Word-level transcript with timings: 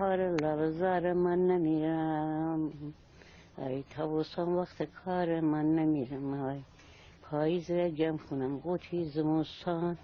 بهار 0.00 0.30
لب 0.30 0.70
زار 0.70 1.12
من 1.12 1.46
نمیرم. 1.46 2.72
ای 3.58 3.84
تابوسان 3.96 4.48
وقت 4.48 4.82
کار 4.82 5.40
من 5.40 5.76
نمیرم. 5.76 6.44
ای 6.44 6.60
پاییز 7.22 7.70
جمع 7.70 8.16
کنم 8.16 8.58
قوطی 8.58 9.04
زمستان. 9.04 9.96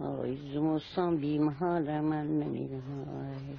آی 0.00 0.52
زمستان 0.54 1.16
بی 1.16 1.38
محال 1.38 2.00
من 2.00 2.26
نمیرم. 2.26 2.82
آی 3.08 3.56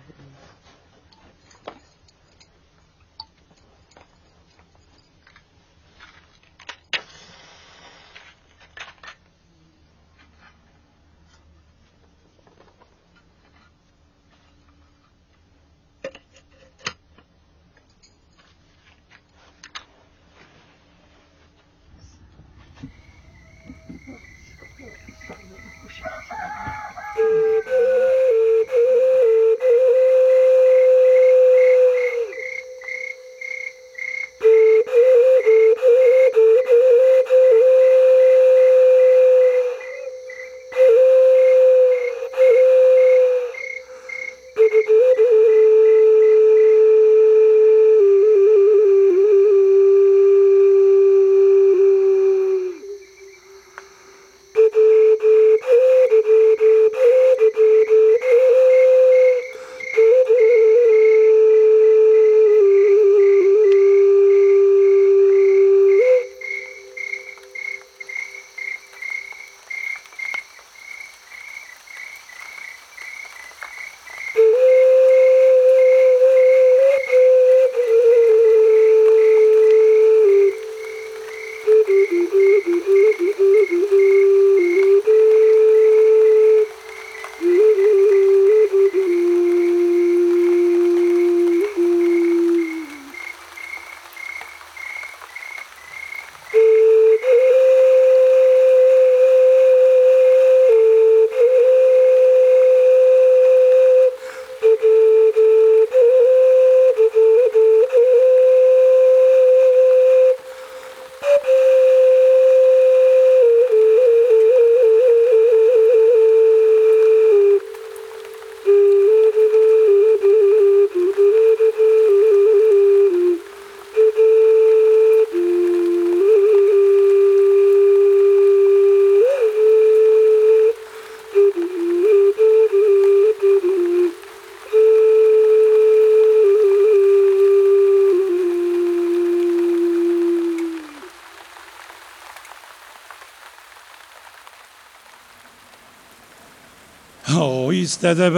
ایستده 147.42 148.30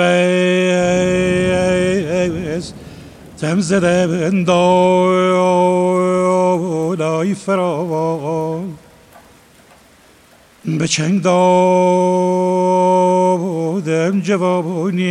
بس 2.32 2.74
تم 3.42 3.62
زده 3.62 4.08
بندای 4.08 4.56
فراوان 7.36 8.74
به 10.66 10.88
چنگ 10.88 11.22
دادم 11.22 11.42
جوابونی 14.22 15.06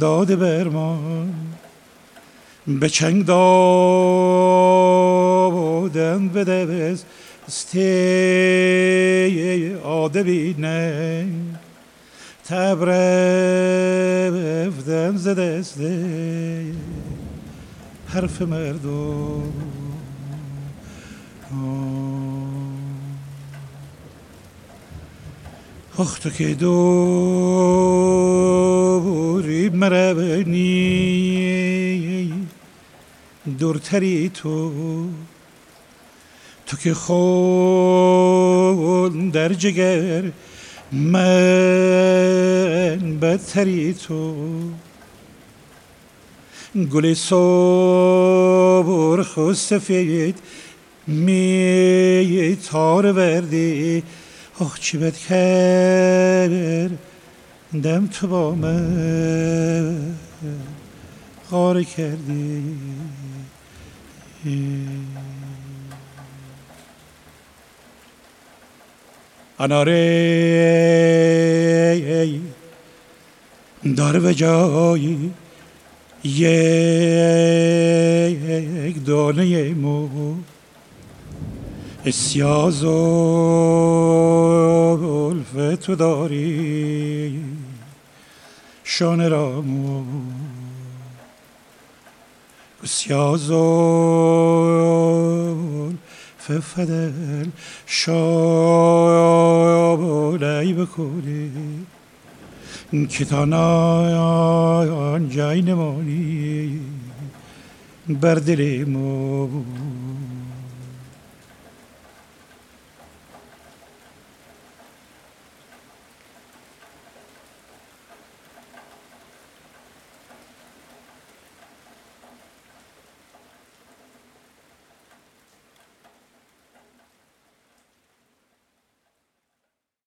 داده 0.00 0.36
برمان 0.36 1.34
به 2.66 2.88
چنگ 2.88 3.24
دادم 3.26 3.88
بده 6.28 6.66
بس 6.66 7.04
ستی 7.48 7.82
آدبینه 9.84 11.26
تبرفتم 12.44 12.76
ز 15.16 15.28
دست 15.28 15.80
حرف 18.06 18.42
مردم 18.42 19.52
آخ 25.98 26.18
تو 26.18 26.30
که 26.30 26.54
دوری 26.54 26.78
مربنی 29.68 30.72
دورتری 33.58 34.28
تو 34.34 34.72
تو 36.72 36.78
که 36.78 36.94
خون 36.94 38.32
در 39.30 39.52
جگر 39.52 40.22
من 40.92 41.38
بدتری 43.22 43.94
تو. 43.94 44.34
گل 46.92 47.14
صبر 47.14 47.32
خود 49.22 49.54
سفید 49.54 50.38
می 51.06 52.58
تار 52.70 53.12
وردی. 53.12 54.02
آخ 54.60 54.80
چی 54.80 54.98
بد 54.98 55.14
دم 57.82 58.06
تو 58.06 58.26
با 58.26 58.54
من 58.54 60.14
غار 61.50 61.82
کردی. 61.82 62.62
اناره 69.62 70.02
داره 73.96 74.20
به 74.20 74.34
جایی 74.34 75.30
یک 76.24 76.56
دانه 79.06 79.74
مو. 79.74 80.08
سیاز 82.12 82.84
و 82.84 82.96
تو 85.80 85.94
داری 85.94 87.44
شانه 88.84 89.28
رامو 89.28 90.04
سیاز 92.84 93.50
ففدل 96.38 97.46
شابلی 97.86 99.21
بکنی 100.92 101.50
که 103.08 103.24
تا 103.24 103.44
جای 105.18 105.62
نمانی 105.62 106.80
بر 108.08 108.34
دل 108.34 108.84